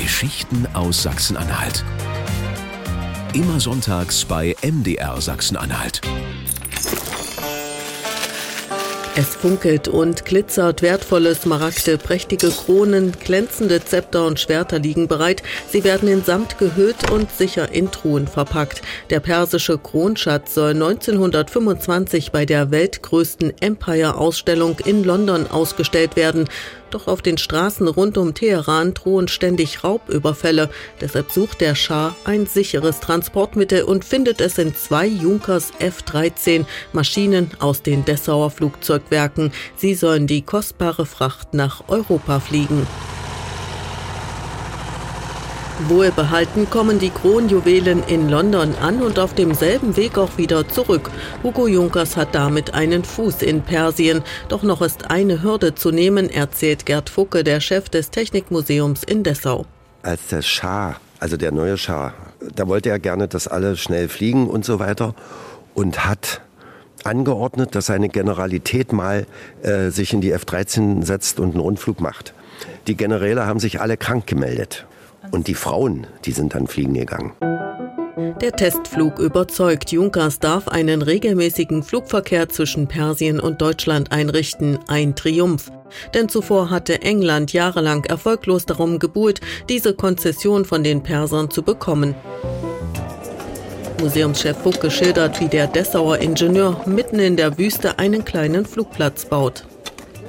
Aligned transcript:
Geschichten 0.00 0.66
aus 0.72 1.02
Sachsen-Anhalt. 1.02 1.84
Immer 3.34 3.60
sonntags 3.60 4.24
bei 4.24 4.56
MDR 4.62 5.20
Sachsen-Anhalt. 5.20 6.00
Es 9.16 9.34
funkelt 9.34 9.88
und 9.88 10.24
glitzert, 10.24 10.80
wertvolle 10.80 11.34
Smaragde, 11.34 11.98
prächtige 11.98 12.48
Kronen, 12.48 13.12
glänzende 13.12 13.84
Zepter 13.84 14.24
und 14.24 14.40
Schwerter 14.40 14.78
liegen 14.78 15.08
bereit. 15.08 15.42
Sie 15.68 15.84
werden 15.84 16.08
in 16.08 16.24
Samt 16.24 16.58
gehüllt 16.58 17.10
und 17.10 17.30
sicher 17.30 17.70
in 17.70 17.90
Truhen 17.90 18.28
verpackt. 18.28 18.80
Der 19.10 19.20
persische 19.20 19.76
Kronschatz 19.76 20.54
soll 20.54 20.70
1925 20.70 22.32
bei 22.32 22.46
der 22.46 22.70
weltgrößten 22.70 23.52
Empire-Ausstellung 23.60 24.78
in 24.84 25.04
London 25.04 25.46
ausgestellt 25.48 26.16
werden. 26.16 26.48
Doch 26.90 27.06
auf 27.06 27.22
den 27.22 27.38
Straßen 27.38 27.86
rund 27.86 28.18
um 28.18 28.34
Teheran 28.34 28.94
drohen 28.94 29.28
ständig 29.28 29.84
Raubüberfälle. 29.84 30.70
Deshalb 31.00 31.30
sucht 31.30 31.60
der 31.60 31.74
Schah 31.74 32.16
ein 32.24 32.46
sicheres 32.46 33.00
Transportmittel 33.00 33.84
und 33.84 34.04
findet 34.04 34.40
es 34.40 34.58
in 34.58 34.74
zwei 34.74 35.06
Junkers 35.06 35.70
F-13 35.78 36.64
Maschinen 36.92 37.52
aus 37.60 37.82
den 37.82 38.04
Dessauer 38.04 38.50
Flugzeugwerken. 38.50 39.52
Sie 39.76 39.94
sollen 39.94 40.26
die 40.26 40.42
kostbare 40.42 41.06
Fracht 41.06 41.54
nach 41.54 41.84
Europa 41.88 42.40
fliegen. 42.40 42.86
Wohlbehalten 45.88 46.68
kommen 46.68 46.98
die 46.98 47.10
Kronjuwelen 47.10 48.02
in 48.06 48.28
London 48.28 48.74
an 48.80 49.02
und 49.02 49.18
auf 49.18 49.34
demselben 49.34 49.96
Weg 49.96 50.18
auch 50.18 50.36
wieder 50.36 50.68
zurück. 50.68 51.10
Hugo 51.42 51.66
Junkers 51.66 52.16
hat 52.16 52.34
damit 52.34 52.74
einen 52.74 53.04
Fuß 53.04 53.42
in 53.42 53.62
Persien. 53.62 54.22
Doch 54.48 54.62
noch 54.62 54.82
ist 54.82 55.10
eine 55.10 55.42
Hürde 55.42 55.74
zu 55.74 55.90
nehmen, 55.90 56.28
erzählt 56.28 56.86
Gerd 56.86 57.08
Fucke, 57.08 57.44
der 57.44 57.60
Chef 57.60 57.88
des 57.88 58.10
Technikmuseums 58.10 59.02
in 59.04 59.22
Dessau. 59.22 59.66
Als 60.02 60.28
der 60.28 60.42
Schah, 60.42 60.96
also 61.18 61.36
der 61.36 61.52
neue 61.52 61.78
Schah, 61.78 62.12
da 62.54 62.68
wollte 62.68 62.90
er 62.90 62.98
gerne, 62.98 63.28
dass 63.28 63.48
alle 63.48 63.76
schnell 63.76 64.08
fliegen 64.08 64.48
und 64.48 64.64
so 64.64 64.78
weiter 64.78 65.14
und 65.74 66.04
hat 66.04 66.42
angeordnet, 67.04 67.74
dass 67.74 67.86
seine 67.86 68.08
Generalität 68.08 68.92
mal 68.92 69.26
äh, 69.62 69.90
sich 69.90 70.12
in 70.12 70.20
die 70.20 70.32
F-13 70.32 71.04
setzt 71.04 71.40
und 71.40 71.52
einen 71.52 71.60
Rundflug 71.60 72.00
macht. 72.00 72.34
Die 72.86 72.96
Generäle 72.96 73.46
haben 73.46 73.60
sich 73.60 73.80
alle 73.80 73.96
krank 73.96 74.26
gemeldet. 74.26 74.86
Und 75.30 75.46
die 75.46 75.54
Frauen, 75.54 76.06
die 76.24 76.32
sind 76.32 76.54
dann 76.54 76.66
fliegen 76.66 76.94
gegangen. 76.94 77.32
Der 78.40 78.52
Testflug 78.52 79.18
überzeugt. 79.18 79.92
Junkers 79.92 80.38
darf 80.38 80.68
einen 80.68 81.02
regelmäßigen 81.02 81.82
Flugverkehr 81.82 82.48
zwischen 82.48 82.86
Persien 82.86 83.38
und 83.40 83.62
Deutschland 83.62 84.12
einrichten. 84.12 84.78
Ein 84.88 85.14
Triumph. 85.14 85.70
Denn 86.14 86.28
zuvor 86.28 86.70
hatte 86.70 87.02
England 87.02 87.52
jahrelang 87.52 88.04
erfolglos 88.04 88.66
darum 88.66 88.98
gebuhlt, 88.98 89.40
diese 89.68 89.94
Konzession 89.94 90.64
von 90.64 90.82
den 90.82 91.02
Persern 91.02 91.50
zu 91.50 91.62
bekommen. 91.62 92.14
Museumschef 94.00 94.56
Fucke 94.56 94.90
schildert, 94.90 95.40
wie 95.40 95.48
der 95.48 95.66
Dessauer 95.66 96.18
Ingenieur 96.18 96.80
mitten 96.86 97.18
in 97.18 97.36
der 97.36 97.58
Wüste 97.58 97.98
einen 97.98 98.24
kleinen 98.24 98.64
Flugplatz 98.64 99.26
baut. 99.26 99.66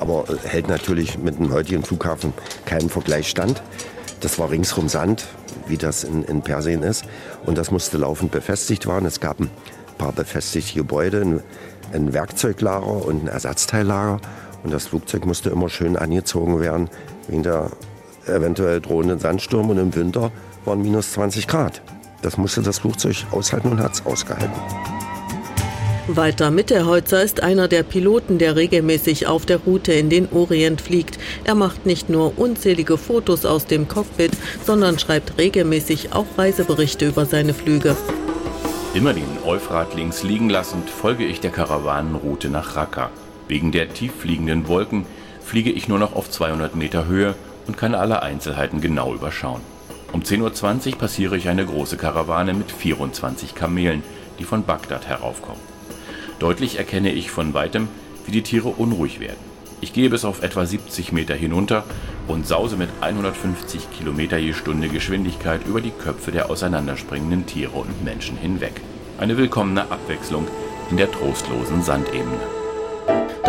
Aber 0.00 0.24
hält 0.44 0.68
natürlich 0.68 1.18
mit 1.18 1.38
dem 1.38 1.52
heutigen 1.52 1.82
Flughafen 1.82 2.32
keinen 2.64 2.88
Vergleich 2.88 3.28
stand. 3.28 3.62
Das 4.20 4.38
war 4.38 4.50
ringsrum 4.50 4.88
Sand, 4.88 5.26
wie 5.66 5.76
das 5.76 6.04
in, 6.04 6.24
in 6.24 6.42
Persien 6.42 6.82
ist. 6.82 7.04
Und 7.46 7.58
das 7.58 7.70
musste 7.70 7.98
laufend 7.98 8.32
befestigt 8.32 8.86
werden. 8.86 9.06
Es 9.06 9.20
gab 9.20 9.40
ein 9.40 9.50
paar 9.96 10.12
befestigte 10.12 10.74
Gebäude, 10.74 11.20
ein, 11.20 11.40
ein 11.92 12.12
Werkzeuglager 12.12 13.04
und 13.06 13.24
ein 13.24 13.28
Ersatzteillager. 13.28 14.20
Und 14.64 14.72
das 14.72 14.88
Flugzeug 14.88 15.24
musste 15.24 15.50
immer 15.50 15.68
schön 15.68 15.96
angezogen 15.96 16.60
werden 16.60 16.90
wegen 17.28 17.44
der 17.44 17.70
eventuell 18.26 18.80
drohenden 18.80 19.20
Sandsturm. 19.20 19.70
Und 19.70 19.78
im 19.78 19.94
Winter 19.94 20.32
waren 20.64 20.82
minus 20.82 21.12
20 21.12 21.46
Grad. 21.46 21.80
Das 22.22 22.36
musste 22.36 22.62
das 22.62 22.80
Flugzeug 22.80 23.24
aushalten 23.30 23.70
und 23.70 23.80
hat 23.80 23.94
es 23.94 24.04
ausgehalten. 24.04 24.97
Walter 26.10 26.50
Mitterholzer 26.50 27.22
ist 27.22 27.42
einer 27.42 27.68
der 27.68 27.82
Piloten, 27.82 28.38
der 28.38 28.56
regelmäßig 28.56 29.26
auf 29.26 29.44
der 29.44 29.58
Route 29.58 29.92
in 29.92 30.08
den 30.08 30.32
Orient 30.32 30.80
fliegt. 30.80 31.18
Er 31.44 31.54
macht 31.54 31.84
nicht 31.84 32.08
nur 32.08 32.38
unzählige 32.38 32.96
Fotos 32.96 33.44
aus 33.44 33.66
dem 33.66 33.88
Cockpit, 33.88 34.32
sondern 34.64 34.98
schreibt 34.98 35.36
regelmäßig 35.36 36.14
auch 36.14 36.24
Reiseberichte 36.38 37.06
über 37.06 37.26
seine 37.26 37.52
Flüge. 37.52 37.94
Immer 38.94 39.12
den 39.12 39.26
Euphrat 39.44 39.94
links 39.94 40.22
liegen 40.22 40.48
lassend 40.48 40.88
folge 40.88 41.26
ich 41.26 41.40
der 41.40 41.50
Karawanenroute 41.50 42.48
nach 42.48 42.74
Raqqa. 42.74 43.10
Wegen 43.46 43.70
der 43.70 43.92
tief 43.92 44.12
fliegenden 44.14 44.66
Wolken 44.66 45.04
fliege 45.42 45.70
ich 45.70 45.88
nur 45.88 45.98
noch 45.98 46.16
auf 46.16 46.30
200 46.30 46.74
Meter 46.74 47.06
Höhe 47.06 47.34
und 47.66 47.76
kann 47.76 47.94
alle 47.94 48.22
Einzelheiten 48.22 48.80
genau 48.80 49.14
überschauen. 49.14 49.60
Um 50.14 50.22
10.20 50.22 50.92
Uhr 50.92 50.98
passiere 50.98 51.36
ich 51.36 51.50
eine 51.50 51.66
große 51.66 51.98
Karawane 51.98 52.54
mit 52.54 52.72
24 52.72 53.54
Kamelen, 53.54 54.02
die 54.38 54.44
von 54.44 54.64
Bagdad 54.64 55.06
heraufkommen. 55.06 55.77
Deutlich 56.38 56.78
erkenne 56.78 57.12
ich 57.12 57.30
von 57.30 57.52
weitem, 57.54 57.88
wie 58.24 58.32
die 58.32 58.42
Tiere 58.42 58.68
unruhig 58.68 59.18
werden. 59.20 59.48
Ich 59.80 59.92
gehe 59.92 60.10
bis 60.10 60.24
auf 60.24 60.42
etwa 60.42 60.66
70 60.66 61.12
Meter 61.12 61.34
hinunter 61.34 61.84
und 62.26 62.46
sause 62.46 62.76
mit 62.76 62.88
150 63.00 63.90
Kilometer 63.96 64.36
je 64.36 64.52
Stunde 64.52 64.88
Geschwindigkeit 64.88 65.66
über 65.66 65.80
die 65.80 65.90
Köpfe 65.90 66.32
der 66.32 66.50
auseinanderspringenden 66.50 67.46
Tiere 67.46 67.78
und 67.78 68.04
Menschen 68.04 68.36
hinweg. 68.36 68.80
Eine 69.18 69.36
willkommene 69.36 69.82
Abwechslung 69.90 70.46
in 70.90 70.96
der 70.96 71.10
trostlosen 71.10 71.82
Sandebene. 71.82 72.57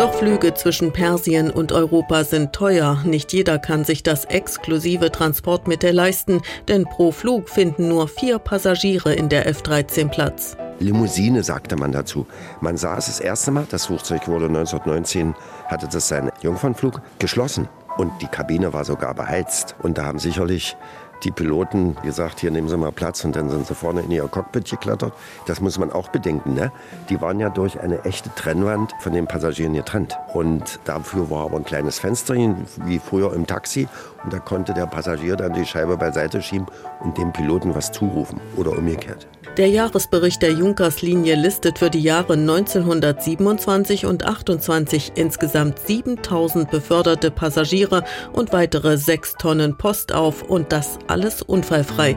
Doch 0.00 0.14
Flüge 0.14 0.54
zwischen 0.54 0.94
Persien 0.94 1.50
und 1.50 1.72
Europa 1.72 2.24
sind 2.24 2.54
teuer. 2.54 3.02
Nicht 3.04 3.34
jeder 3.34 3.58
kann 3.58 3.84
sich 3.84 4.02
das 4.02 4.24
exklusive 4.24 5.12
Transportmittel 5.12 5.92
leisten, 5.92 6.40
denn 6.68 6.84
pro 6.86 7.12
Flug 7.12 7.50
finden 7.50 7.88
nur 7.88 8.08
vier 8.08 8.38
Passagiere 8.38 9.12
in 9.12 9.28
der 9.28 9.46
F-13 9.46 10.08
Platz. 10.08 10.56
Limousine, 10.78 11.42
sagte 11.42 11.76
man 11.76 11.92
dazu. 11.92 12.26
Man 12.62 12.78
sah 12.78 12.96
es 12.96 13.08
das 13.08 13.20
erste 13.20 13.50
Mal, 13.50 13.66
das 13.70 13.84
Flugzeug 13.84 14.26
wurde 14.26 14.46
1919, 14.46 15.34
hatte 15.66 15.86
das 15.86 16.08
seinen 16.08 16.32
Jungfernflug 16.40 17.02
geschlossen. 17.18 17.68
Und 17.98 18.10
die 18.22 18.26
Kabine 18.28 18.72
war 18.72 18.86
sogar 18.86 19.12
beheizt. 19.12 19.74
Und 19.82 19.98
da 19.98 20.06
haben 20.06 20.18
sicherlich 20.18 20.78
die 21.24 21.30
Piloten 21.30 21.96
gesagt, 22.02 22.40
hier 22.40 22.50
nehmen 22.50 22.68
Sie 22.68 22.76
mal 22.76 22.92
Platz 22.92 23.24
und 23.24 23.36
dann 23.36 23.50
sind 23.50 23.66
sie 23.66 23.74
vorne 23.74 24.02
in 24.02 24.10
ihr 24.10 24.26
Cockpit 24.28 24.68
geklettert. 24.68 25.12
Das 25.46 25.60
muss 25.60 25.78
man 25.78 25.92
auch 25.92 26.08
bedenken. 26.08 26.54
Ne? 26.54 26.72
Die 27.08 27.20
waren 27.20 27.40
ja 27.40 27.50
durch 27.50 27.80
eine 27.80 28.04
echte 28.04 28.34
Trennwand 28.34 28.92
von 29.00 29.12
den 29.12 29.26
Passagieren 29.26 29.74
getrennt. 29.74 30.16
Und 30.32 30.80
dafür 30.84 31.30
war 31.30 31.44
aber 31.46 31.56
ein 31.56 31.64
kleines 31.64 31.98
Fensterchen, 31.98 32.66
wie 32.84 32.98
früher 32.98 33.32
im 33.34 33.46
Taxi. 33.46 33.88
Und 34.24 34.32
da 34.32 34.38
konnte 34.38 34.74
der 34.74 34.86
Passagier 34.86 35.36
dann 35.36 35.54
die 35.54 35.64
Scheibe 35.64 35.96
beiseite 35.96 36.42
schieben 36.42 36.66
und 37.00 37.16
dem 37.16 37.32
Piloten 37.32 37.74
was 37.74 37.90
zurufen 37.92 38.40
oder 38.56 38.76
umgekehrt. 38.76 39.26
Der 39.56 39.68
Jahresbericht 39.68 40.42
der 40.42 40.52
Junkers-Linie 40.52 41.34
listet 41.34 41.78
für 41.78 41.90
die 41.90 42.02
Jahre 42.02 42.34
1927 42.34 44.06
und 44.06 44.24
28 44.24 45.12
insgesamt 45.16 45.78
7000 45.80 46.70
beförderte 46.70 47.30
Passagiere 47.30 48.04
und 48.32 48.52
weitere 48.52 48.96
6 48.96 49.34
Tonnen 49.34 49.76
Post 49.76 50.12
auf 50.12 50.42
und 50.42 50.72
das 50.72 50.98
alles 51.10 51.42
unfallfrei. 51.42 52.16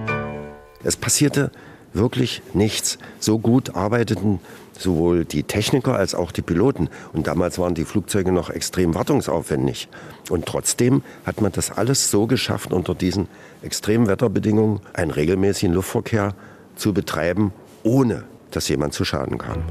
Es 0.83 0.95
passierte 0.95 1.51
wirklich 1.93 2.41
nichts. 2.53 2.97
So 3.19 3.39
gut 3.39 3.75
arbeiteten 3.75 4.39
sowohl 4.77 5.25
die 5.25 5.43
Techniker 5.43 5.95
als 5.95 6.15
auch 6.15 6.31
die 6.31 6.41
Piloten. 6.41 6.89
Und 7.13 7.27
damals 7.27 7.59
waren 7.59 7.75
die 7.75 7.85
Flugzeuge 7.85 8.31
noch 8.31 8.49
extrem 8.49 8.95
wartungsaufwendig. 8.95 9.87
Und 10.29 10.45
trotzdem 10.45 11.03
hat 11.25 11.41
man 11.41 11.51
das 11.51 11.71
alles 11.71 12.09
so 12.09 12.27
geschafft, 12.27 12.73
unter 12.73 12.95
diesen 12.95 13.27
extremen 13.61 14.07
Wetterbedingungen 14.07 14.81
einen 14.93 15.11
regelmäßigen 15.11 15.73
Luftverkehr 15.73 16.35
zu 16.75 16.93
betreiben, 16.93 17.51
ohne 17.83 18.23
dass 18.51 18.67
jemand 18.67 18.93
zu 18.93 19.05
Schaden 19.05 19.37
kam. 19.37 19.63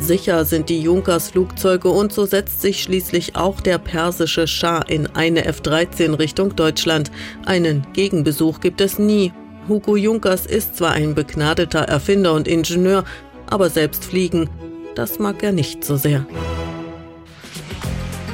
Sicher 0.00 0.44
sind 0.44 0.68
die 0.68 0.80
Junkers 0.80 1.30
Flugzeuge 1.30 1.88
und 1.88 2.12
so 2.12 2.24
setzt 2.24 2.62
sich 2.62 2.82
schließlich 2.82 3.36
auch 3.36 3.60
der 3.60 3.78
persische 3.78 4.46
Schah 4.46 4.80
in 4.80 5.06
eine 5.08 5.44
F-13 5.44 6.18
Richtung 6.18 6.56
Deutschland. 6.56 7.10
Einen 7.44 7.86
Gegenbesuch 7.92 8.60
gibt 8.60 8.80
es 8.80 8.98
nie. 8.98 9.32
Hugo 9.68 9.96
Junkers 9.96 10.46
ist 10.46 10.76
zwar 10.76 10.92
ein 10.92 11.14
begnadeter 11.14 11.80
Erfinder 11.80 12.32
und 12.32 12.48
Ingenieur, 12.48 13.04
aber 13.46 13.68
selbst 13.68 14.04
fliegen, 14.04 14.48
das 14.94 15.18
mag 15.18 15.42
er 15.42 15.52
nicht 15.52 15.84
so 15.84 15.96
sehr. 15.96 16.26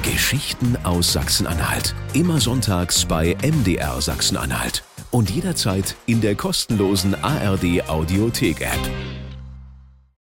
Geschichten 0.03 0.77
aus 0.85 1.13
Sachsen-Anhalt. 1.13 1.95
Immer 2.13 2.41
sonntags 2.41 3.05
bei 3.05 3.37
MDR 3.43 4.01
Sachsen-Anhalt. 4.01 4.85
Und 5.11 5.31
jederzeit 5.31 5.97
in 6.07 6.21
der 6.21 6.35
kostenlosen 6.35 7.15
ARD 7.23 7.89
Audiothek-App. 7.89 9.14